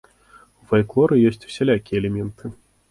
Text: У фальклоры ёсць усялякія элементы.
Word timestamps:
У 0.61 0.71
фальклоры 0.71 1.21
ёсць 1.31 1.41
усялякія 1.51 1.97
элементы. 2.03 2.57